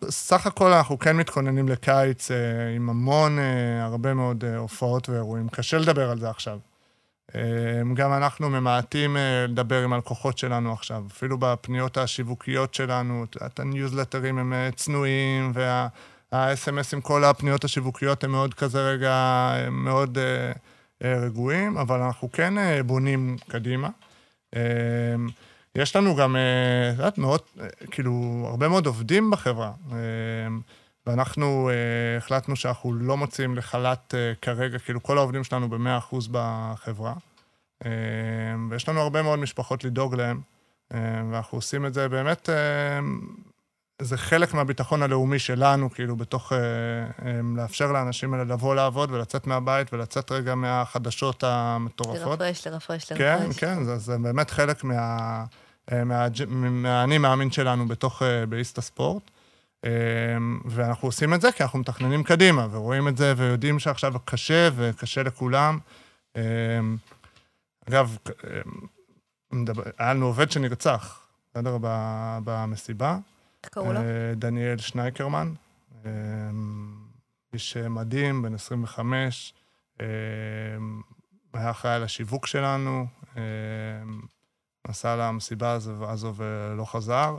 [0.00, 2.28] בסך הכל אנחנו כן מתכוננים לקיץ
[2.76, 3.38] עם המון,
[3.80, 5.48] הרבה מאוד הופעות ואירועים.
[5.48, 6.58] קשה לדבר על זה עכשיו.
[7.34, 13.60] אמ, גם אנחנו ממעטים אה, לדבר עם הלקוחות שלנו עכשיו, אפילו בפניות השיווקיות שלנו, את
[13.60, 19.14] הניוזלטרים הם אה, צנועים, וה-SMSים, כל הפניות השיווקיות הם מאוד כזה רגע,
[19.66, 23.88] הם מאוד uh, רגועים, אבל אנחנו כן uh, בונים קדימה.
[24.54, 24.58] Uh,
[25.76, 26.36] יש לנו גם,
[26.92, 27.40] את יודעת, מאוד,
[27.90, 29.72] כאילו, הרבה מאוד עובדים בחברה.
[29.88, 29.92] Uh,
[31.06, 37.14] ואנחנו uh, החלטנו שאנחנו לא מוציאים לחל"ת uh, כרגע, כאילו כל העובדים שלנו ב-100% בחברה.
[37.84, 37.86] Uh,
[38.70, 40.40] ויש לנו הרבה מאוד משפחות לדאוג להם,
[40.92, 40.96] uh,
[41.30, 46.56] ואנחנו עושים את זה באמת, uh, זה חלק מהביטחון הלאומי שלנו, כאילו, בתוך, uh,
[47.20, 47.22] um,
[47.56, 52.40] לאפשר לאנשים האלה לבוא לעבוד ולצאת מהבית ולצאת רגע מהחדשות המטורפות.
[52.40, 53.18] לרפרש, לרפרש, לרפרש.
[53.18, 55.44] כן, כן, זה, זה באמת חלק מה...
[55.90, 59.30] מהאני מה, מאמין שלנו בתוך, באיסטה ספורט.
[59.84, 64.68] אמ, ואנחנו עושים את זה כי אנחנו מתכננים קדימה, ורואים את זה ויודעים שעכשיו קשה
[64.76, 65.78] וקשה לכולם.
[67.88, 68.16] אגב,
[69.98, 71.76] היה לנו עובד שנרצח, בסדר?
[72.44, 73.18] במסיבה.
[73.64, 74.00] איך קראו לו?
[74.00, 75.52] אה, דניאל שנייקרמן,
[77.52, 79.54] איש מדהים, בן 25,
[81.54, 83.06] היה אחראי על השיווק שלנו,
[84.88, 87.36] נסע למסיבה הזו ולא חזר.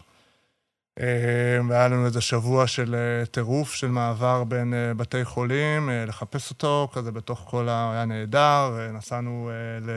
[1.00, 6.50] אה, והיה לנו איזה שבוע של אה, טירוף, של מעבר בין אה, בתי חולים, לחפש
[6.50, 7.92] אותו, כזה בתוך כל ה...
[7.94, 9.50] היה נהדר, נסענו
[9.82, 9.92] ל...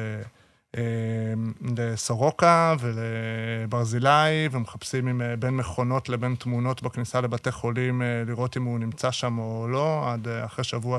[1.77, 9.11] לסורוקה ולברזילי, ומחפשים עם, בין מכונות לבין תמונות בכניסה לבתי חולים, לראות אם הוא נמצא
[9.11, 10.99] שם או לא, עד אחרי שבוע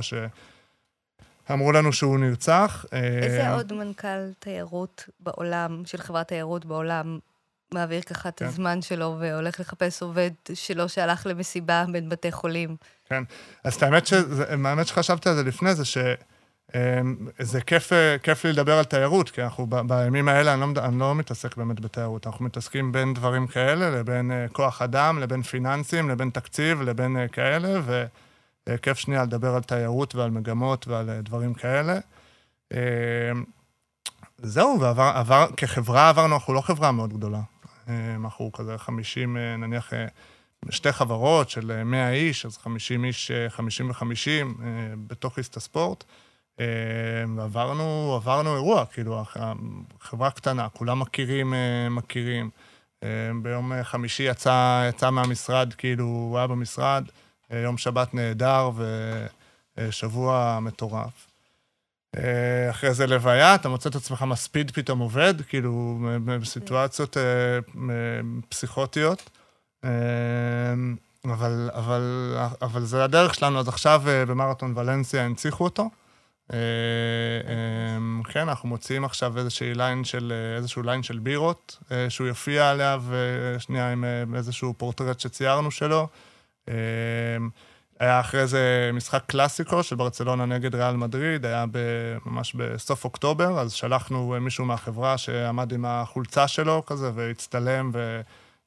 [1.51, 2.85] שאמרו לנו שהוא נרצח.
[2.91, 7.19] איזה עוד מנכ"ל תיירות בעולם, של חברת תיירות בעולם,
[7.73, 8.45] מעביר ככה את כן.
[8.45, 12.75] הזמן שלו והולך לחפש עובד שלו שהלך למסיבה בין בתי חולים.
[13.05, 13.23] כן,
[13.63, 16.15] אז האמת, שזה, האמת שחשבתי על זה לפני זה, שזה
[16.75, 17.91] אמ, כיף,
[18.23, 21.79] כיף לי לדבר על תיירות, כי אנחנו בימים האלה, אני לא, אני לא מתעסק באמת
[21.79, 27.17] בתיירות, אנחנו מתעסקים בין דברים כאלה לבין אה, כוח אדם, לבין פיננסים, לבין תקציב, לבין
[27.17, 27.79] אה, כאלה,
[28.73, 31.99] וכיף שנייה לדבר על תיירות ועל מגמות ועל אה, דברים כאלה.
[32.71, 32.77] אמ,
[34.38, 37.41] זהו, ועבר, עבר, כחברה עברנו, אנחנו לא חברה מאוד גדולה.
[38.15, 39.93] אנחנו כזה 50, נניח,
[40.69, 44.63] שתי חברות של 100 איש, אז 50 איש, 50 ו-50
[45.07, 46.03] בתוך איסט הספורט.
[47.36, 49.23] ועברנו עברנו אירוע, כאילו,
[49.99, 51.53] חברה קטנה, כולם מכירים,
[51.91, 52.49] מכירים.
[53.41, 57.03] ביום חמישי יצא, יצא מהמשרד, כאילו, הוא היה במשרד,
[57.51, 58.69] יום שבת נהדר
[59.77, 61.27] ושבוע מטורף.
[62.69, 67.17] אחרי זה לוויה, אתה מוצא את עצמך מספיד פתאום עובד, כאילו, בסיטואציות
[68.49, 69.29] פסיכוטיות.
[71.25, 75.89] אבל, אבל, אבל זה הדרך שלנו, אז עכשיו במרתון ולנסיה הנציחו אותו.
[78.29, 81.77] כן, אנחנו מוציאים עכשיו איזשהו ליין של, איזשהו ליין של בירות,
[82.09, 86.07] שהוא יופיע עליה, ושנייה עם איזשהו פורטרט שציירנו שלו.
[88.00, 91.65] היה אחרי זה משחק קלאסיקו של ברצלונה נגד ריאל מדריד, היה
[92.26, 97.91] ממש בסוף אוקטובר, אז שלחנו מישהו מהחברה שעמד עם החולצה שלו כזה, והצטלם,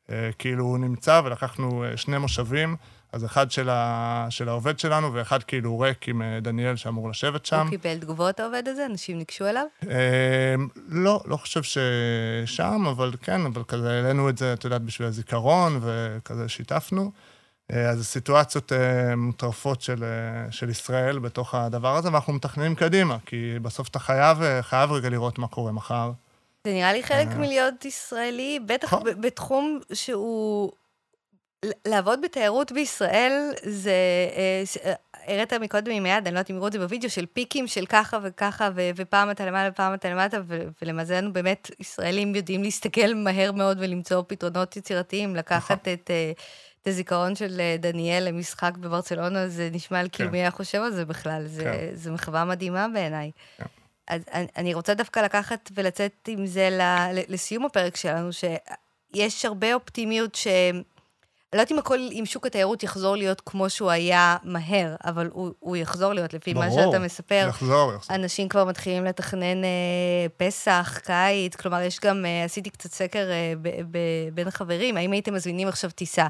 [0.08, 2.76] וכאילו הוא נמצא, ולקחנו שני מושבים.
[3.12, 4.26] אז אחד של, ה...
[4.30, 7.60] של העובד שלנו, ואחד כאילו ריק עם דניאל שאמור לשבת שם.
[7.60, 8.86] הוא קיבל תגובות העובד הזה?
[8.86, 9.64] אנשים ניגשו אליו?
[10.88, 15.80] לא, לא חושב ששם, אבל כן, אבל כזה העלינו את זה, את יודעת, בשביל הזיכרון,
[15.82, 17.12] וכזה שיתפנו.
[17.72, 18.72] אז זה סיטואציות
[19.16, 20.04] מוטרפות של,
[20.50, 25.38] של ישראל בתוך הדבר הזה, ואנחנו מתכננים קדימה, כי בסוף אתה חייב, חייב רגע לראות
[25.38, 26.12] מה קורה מחר.
[26.66, 30.72] זה נראה לי חלק מלהיות ישראלי, בטח בתחום שהוא...
[31.86, 33.94] לעבוד בתיירות בישראל זה,
[35.26, 37.86] הראת מקודם עם היד, אני לא יודעת אם יראו את זה בווידאו, של פיקים של
[37.86, 40.38] ככה וככה, ופעם אתה למעלה ופעם אתה למטה,
[40.82, 46.10] ולמזלנו באמת ישראלים יודעים להסתכל מהר מאוד ולמצוא פתרונות יצירתיים, לקחת את...
[46.84, 51.04] את הזיכרון של דניאל למשחק בברצלונה, זה נשמע על כאילו מי היה חושב על זה
[51.04, 53.30] בכלל, זה, זה מחווה מדהימה בעיניי.
[54.08, 54.22] אז
[54.56, 56.78] אני רוצה דווקא לקחת ולצאת עם זה
[57.28, 60.46] לסיום הפרק שלנו, שיש הרבה אופטימיות ש...
[61.54, 65.30] אני לא יודעת אם הכל, אם שוק התיירות יחזור להיות כמו שהוא היה מהר, אבל
[65.32, 67.46] הוא, הוא יחזור להיות, לפי ברור, מה שאתה מספר.
[67.48, 68.16] יחזור, יחזור.
[68.16, 73.52] אנשים כבר מתחילים לתכנן אה, פסח, קיץ, כלומר, יש גם, אה, עשיתי קצת סקר אה,
[73.62, 73.98] ב, ב,
[74.34, 76.26] בין החברים, האם הייתם מזמינים עכשיו טיסה?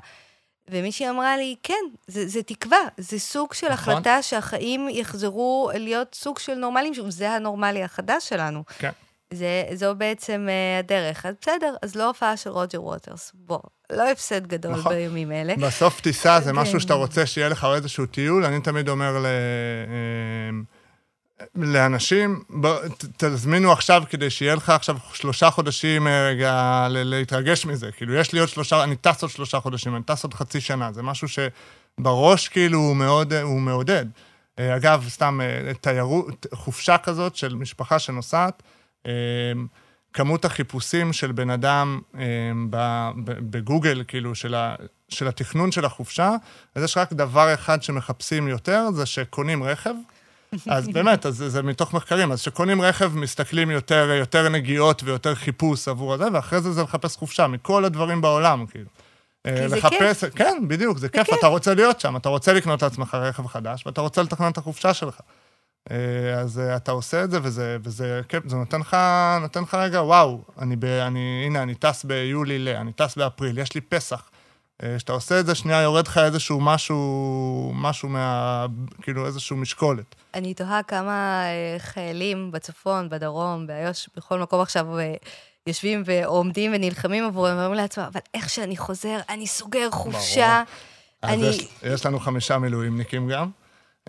[0.71, 3.95] ומישהי אמרה לי, כן, זה, זה תקווה, זה סוג של נכון.
[3.95, 8.65] החלטה שהחיים יחזרו להיות סוג של נורמליים, שזה הנורמלי החדש שלנו.
[8.79, 8.91] כן.
[9.31, 11.27] זה, זו בעצם uh, הדרך.
[11.27, 13.33] אז בסדר, אז לא הופעה של רוג'ר ווטרס.
[13.35, 13.59] בוא,
[13.93, 14.93] לא הפסד גדול נכון.
[14.93, 15.55] בימים אלה.
[15.57, 18.45] בסוף טיסה זה משהו שאתה רוצה שיהיה לך איזשהו טיול.
[18.45, 19.27] אני תמיד אומר ל...
[21.41, 22.77] אה, לאנשים, בוא,
[23.17, 27.93] תזמינו עכשיו כדי שיהיה לך עכשיו שלושה חודשים אה, רגע להתרגש מזה.
[27.93, 30.93] כאילו, יש לי עוד שלושה, אני טס עוד שלושה חודשים, אני טס עוד חצי שנה.
[30.93, 34.07] זה משהו שבראש כאילו הוא, מאוד, הוא מעודד.
[34.61, 35.41] אגב, סתם
[35.81, 38.63] תיירות, חופשה כזאת של משפחה שנוסעת,
[40.13, 42.01] כמות החיפושים של בן אדם
[43.51, 44.75] בגוגל, כאילו, של, ה,
[45.09, 46.31] של התכנון של החופשה,
[46.75, 49.95] אז יש רק דבר אחד שמחפשים יותר, זה שקונים רכב.
[50.71, 55.89] אז באמת, אז זה מתוך מחקרים, אז שקונים רכב, מסתכלים יותר, יותר נגיעות ויותר חיפוש
[55.89, 58.89] עבור הזה, ואחרי זה זה לחפש חופשה, מכל הדברים בעולם, כאילו.
[59.47, 60.35] כי זה לחפש, כיף.
[60.35, 63.47] כן, בדיוק, זה, זה כיף, כיף, אתה רוצה להיות שם, אתה רוצה לקנות לעצמך רכב
[63.47, 65.21] חדש, ואתה רוצה לתכנן את החופשה שלך.
[65.91, 68.97] אה, אז אה, אתה עושה את זה, וזה, וזה כן, זה נותן לך,
[69.41, 73.59] נותן לך רגע, וואו, אני, ב, אני, הנה, אני טס ביולי ל, אני טס באפריל,
[73.59, 74.31] יש לי פסח.
[74.83, 78.67] כשאתה אה, עושה את זה, שנייה יורד לך איזשהו משהו, משהו מה...
[79.03, 80.15] כאילו איזשהו משקולת.
[80.35, 81.45] אני תוהה כמה
[81.79, 84.87] חיילים בצפון, בדרום, באיו"ש, בכל מקום עכשיו
[85.67, 90.63] יושבים ועומדים ונלחמים עבורם, ואומרים לעצמם, אבל איך שאני חוזר, אני סוגר חופשה.
[91.23, 91.35] ברור.
[91.35, 91.49] אני...
[91.49, 93.51] אז יש, יש לנו חמישה מילואימניקים גם.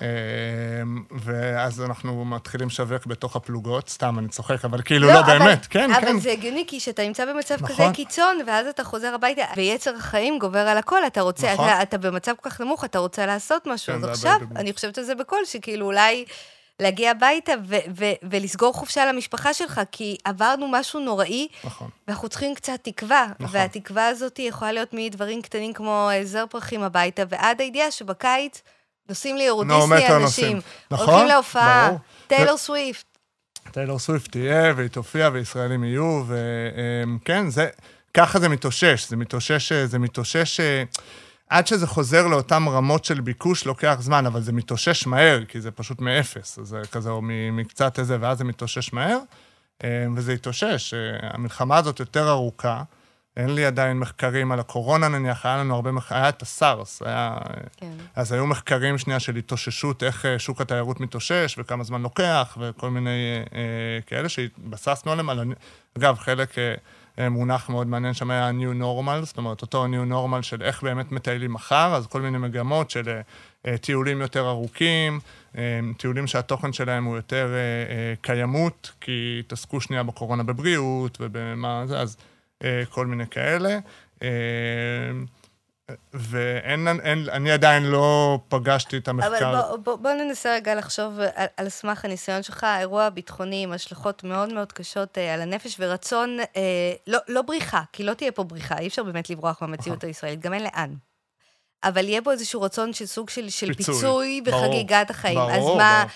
[0.01, 5.39] אמ, ואז אנחנו מתחילים לשווק בתוך הפלוגות, סתם, אני צוחק, אבל כאילו, לא, לא אבל,
[5.39, 6.08] באמת, כן, אבל כן.
[6.08, 7.67] אבל זה הגיוני, כי כשאתה נמצא במצב נכון.
[7.67, 11.65] כזה קיצון, ואז אתה חוזר הביתה, ויצר החיים גובר על הכל, אתה רוצה, נכון.
[11.69, 13.93] אתה, אתה במצב כל כך נמוך, אתה רוצה לעשות משהו.
[13.93, 16.25] כן, אז עכשיו, אני חושבת על זה בקול, שכאילו אולי...
[16.79, 21.89] להגיע הביתה ו- ו- ולסגור חופשה למשפחה שלך, כי עברנו משהו נוראי, נכון.
[22.08, 23.27] ואנחנו צריכים קצת תקווה.
[23.39, 23.60] נכון.
[23.60, 28.62] והתקווה הזאת יכולה להיות מדברים קטנים כמו זר פרחים הביתה, ועד הידיעה שבקיץ
[29.10, 30.62] נוסעים ליורודיסני אנשים.
[30.91, 31.89] נכון, הולכים להופעה,
[32.28, 33.06] טיילור סוויפט.
[33.72, 37.68] טיילור סוויפט תהיה, והיא תופיע, וישראלים יהיו, וכן, זה,
[38.13, 40.60] ככה זה מתאושש, זה מתאושש, זה מתאושש,
[41.50, 45.72] עד שזה חוזר לאותן רמות של ביקוש לוקח זמן, אבל זה מתאושש מהר, כי זה
[45.72, 49.18] פשוט מאפס, זה כזה, או מקצת איזה, ואז זה מתאושש מהר,
[50.15, 50.94] וזה התאושש.
[51.22, 52.84] המלחמה הזאת יותר ארוכה.
[53.38, 57.38] אין לי עדיין מחקרים על הקורונה נניח, היה לנו הרבה מחקרים, היה את הסארס, היה...
[57.78, 57.91] כן.
[58.15, 62.89] אז היו מחקרים שנייה של התאוששות, איך אה, שוק התיירות מתאושש וכמה זמן לוקח וכל
[62.89, 63.10] מיני
[63.56, 65.30] אה, כאלה שהתבססנו עליהם.
[65.30, 65.54] על...
[65.98, 66.56] אגב, חלק,
[67.19, 70.84] אה, מונח מאוד מעניין שם היה New Normal, זאת אומרת, אותו New Normal של איך
[70.84, 73.19] באמת מטיילים מחר, אז כל מיני מגמות של
[73.82, 75.19] טיולים יותר ארוכים,
[75.98, 77.54] טיולים שהתוכן שלהם הוא יותר
[78.21, 82.17] קיימות, כי התעסקו שנייה בקורונה בבריאות ובמה זה, אז
[82.89, 83.80] כל מיני כאלה.
[86.13, 89.50] ואין, אין, אני עדיין לא פגשתי את המחקר.
[89.50, 93.72] אבל בוא, בוא, בוא ננסה רגע לחשוב על, על סמך הניסיון שלך, האירוע הביטחוני עם
[93.72, 98.32] השלכות מאוד מאוד קשות אה, על הנפש ורצון, אה, לא, לא בריחה, כי לא תהיה
[98.32, 100.10] פה בריחה, אי אפשר באמת לברוח מהמציאות נכון.
[100.10, 100.94] הישראלית, גם אין לאן.
[101.84, 105.38] אבל יהיה בו איזשהו רצון של סוג של, של פיצוי, פיצוי בחגיגת החיים.
[105.39, 106.04] ברור, אז מה...
[106.04, 106.12] ברור.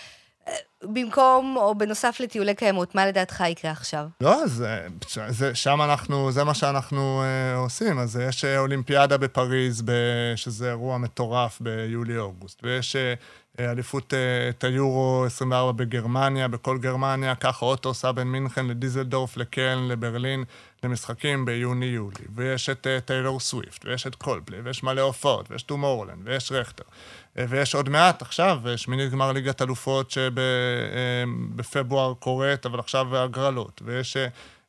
[0.83, 4.05] במקום או בנוסף לטיולי קיימות, מה לדעתך יקרה עכשיו?
[4.21, 4.87] לא, זה,
[5.29, 7.99] זה, שם אנחנו, זה מה שאנחנו אה, עושים.
[7.99, 9.91] אז יש אה, אולימפיאדה בפריז, ב,
[10.35, 13.13] שזה אירוע מטורף ביולי-אוגוסט, ויש אה,
[13.59, 19.87] אליפות אה, את היורו 24 בגרמניה, בכל גרמניה, ככה אוטו עושה בין מינכן לדיזלדורף, לקלן,
[19.87, 20.43] לברלין,
[20.83, 22.25] למשחקים ביוני-יולי.
[22.35, 26.83] ויש את אה, טיילור סוויפט, ויש את קולדפליי, ויש מלא הופעות, ויש טומורלנד, ויש רכטר.
[27.37, 30.11] אה, ויש עוד מעט עכשיו, שמינית גמר ליגת אלופות
[31.55, 33.81] שבפברואר קורית, אבל עכשיו הגרלות.
[33.85, 34.17] ויש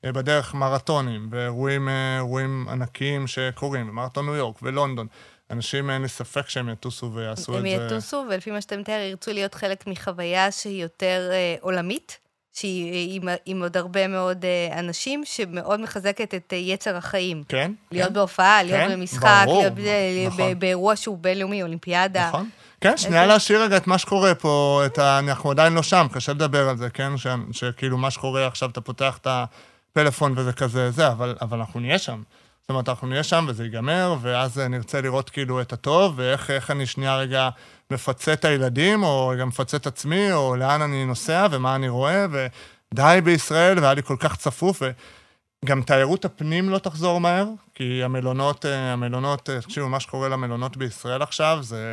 [0.05, 5.07] בדרך מרתונים, ואירועים ענקיים שקורים, ומרתון ניו יורק ולונדון.
[5.51, 7.69] אנשים אין לי ספק שהם יטוסו ויעשו את זה.
[7.69, 12.19] הם יטוסו, ולפי מה שאתה מתאר, ירצו להיות חלק מחוויה שהיא יותר אה, עולמית,
[12.53, 17.43] שהיא עם, עם עוד הרבה מאוד אה, אנשים, שמאוד מחזקת את אה, יצר החיים.
[17.49, 17.73] כן.
[17.93, 18.15] להיות כן.
[18.15, 20.59] בהופעה, להיות כן, במשחק, ברור, להיות נכון.
[20.59, 22.29] באירוע שהוא בינלאומי, אולימפיאדה.
[22.29, 22.49] נכון.
[22.81, 25.19] כן, שנייה להשאיר רגע את מה שקורה פה, את ה...
[25.19, 27.17] אנחנו עדיין לא שם, קשה לדבר על זה, כן?
[27.17, 27.27] ש...
[27.53, 31.99] שכאילו מה שקורה עכשיו, אתה פותח את הפלאפון וזה כזה, זה, אבל, אבל אנחנו נהיה
[31.99, 32.23] שם.
[32.71, 36.87] זאת אומרת, אנחנו נהיה שם וזה ייגמר, ואז נרצה לראות כאילו את הטוב, ואיך אני
[36.87, 37.49] שנייה רגע
[37.91, 42.27] מפצה את הילדים, או גם מפצה את עצמי, או לאן אני נוסע ומה אני רואה,
[42.31, 44.83] ודי בישראל, והיה לי כל כך צפוף,
[45.65, 51.59] וגם תיירות הפנים לא תחזור מהר, כי המלונות, המלונות, תקשיבו, מה שקורה למלונות בישראל עכשיו,
[51.63, 51.85] זה...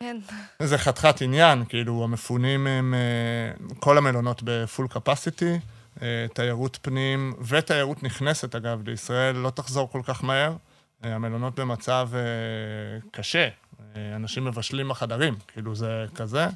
[0.00, 0.16] כן.
[0.62, 2.94] זה חתיכת עניין, כאילו, המפונים הם...
[3.78, 5.58] כל המלונות בפול קפסיטי.
[6.02, 10.56] אה, תיירות פנים ותיירות נכנסת, אגב, לישראל לא תחזור כל כך מהר.
[11.04, 12.20] אה, המלונות במצב אה,
[13.10, 13.48] קשה,
[14.16, 16.46] אנשים מבשלים בחדרים, כאילו זה כזה.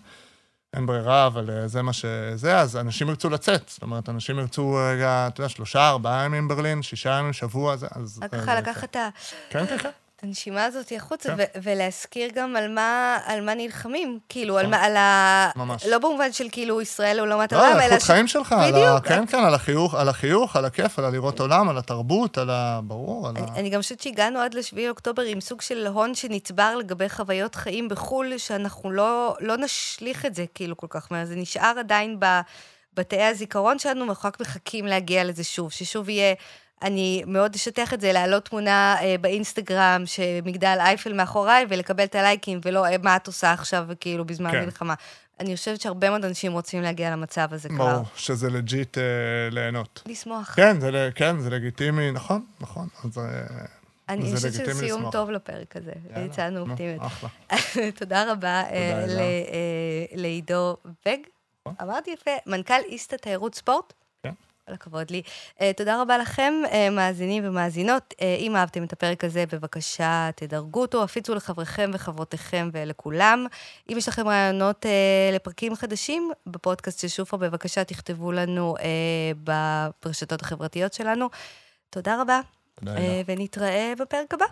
[0.77, 3.69] אין ברירה, אבל זה מה שזה, אז אנשים ירצו לצאת.
[3.69, 7.87] זאת אומרת, אנשים ירצו רגע, אתה יודע, שלושה, ארבעה ימים ברלין, שישה ימים, שבוע, זה,
[7.91, 8.21] אז...
[8.23, 9.09] רק ככה לקחת את ה...
[9.51, 9.91] כן, כן, כן.
[10.25, 11.61] הנשימה הזאת החוצה, כן.
[11.63, 14.67] ולהזכיר גם על מה, על מה נלחמים, כאילו, על.
[14.67, 15.51] מה, על ה...
[15.57, 15.87] ממש.
[15.87, 17.81] לא במובן של כאילו ישראל הוא לעומת לא, העולם, אלא...
[17.81, 18.53] לא, על איכות חיים שלך.
[18.53, 19.01] על ה...
[19.01, 22.81] כן, כן, על החיוך, על החיוך, על הכיף, על הלראות עולם, על התרבות, על ה...
[22.85, 23.55] ברור, על אני, ה...
[23.61, 27.89] אני גם חושבת שהגענו עד לשביעי אוקטובר עם סוג של הון שנצבר לגבי חוויות חיים
[27.89, 33.23] בחו"ל, שאנחנו לא, לא נשליך את זה כאילו כל כך מהר, זה נשאר עדיין בבתי
[33.23, 36.35] הזיכרון שלנו, אנחנו רק מחכים להגיע לזה שוב, ששוב יהיה...
[36.83, 42.61] אני מאוד אשטיח את זה, להעלות תמונה אה, באינסטגרם שמגדל אייפל מאחוריי, ולקבל את הלייקים,
[42.65, 44.65] ולא אה, מה את עושה עכשיו, כאילו, בזמן כן.
[44.65, 44.95] מלחמה.
[45.41, 47.93] אני חושבת שהרבה מאוד אנשים רוצים להגיע למצב הזה כבר.
[47.95, 49.03] ברור, שזה לג'יט אה,
[49.51, 50.03] ליהנות.
[50.07, 50.55] לשמוח.
[50.57, 52.89] כן, זה, כן, זה לגיטימי, נכון, נכון.
[53.05, 53.25] אז, אה,
[54.09, 55.93] אני חושבת שזה סיום טוב לפרק הזה,
[56.27, 57.03] יצאנו אופטימית.
[57.99, 61.17] תודה רבה אה, אה, לעידו וג.
[61.67, 61.75] נכון.
[61.83, 63.93] אמרתי יפה, מנכ"ל איסטה תיירות ספורט.
[64.69, 65.23] כל הכבוד לי.
[65.59, 68.15] Uh, תודה רבה לכם, uh, מאזינים ומאזינות.
[68.17, 73.47] Uh, אם אהבתם את הפרק הזה, בבקשה תדרגו אותו, הפיצו לחבריכם וחברותיכם ולכולם.
[73.93, 78.83] אם יש לכם רעיונות uh, לפרקים חדשים בפודקאסט של שופרה, בבקשה תכתבו לנו uh,
[80.05, 81.29] ברשתות החברתיות שלנו.
[81.91, 82.41] תודה רבה,
[82.75, 84.47] תודה uh, ונתראה בפרק הבא.